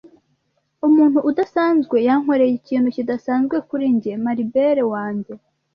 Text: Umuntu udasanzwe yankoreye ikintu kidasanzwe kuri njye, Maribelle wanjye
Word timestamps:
Umuntu 0.87 1.19
udasanzwe 1.29 1.97
yankoreye 2.07 2.53
ikintu 2.59 2.87
kidasanzwe 2.95 3.55
kuri 3.67 3.85
njye, 3.95 4.13
Maribelle 4.23 4.83
wanjye 4.93 5.33